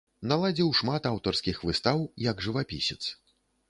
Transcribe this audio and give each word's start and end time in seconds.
Наладзіў 0.31 0.71
шмат 0.79 1.03
аўтарскіх 1.11 1.63
выстаў 1.69 2.05
як 2.31 2.45
жывапісец. 2.49 3.03